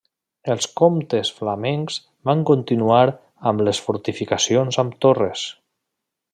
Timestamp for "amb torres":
4.85-5.49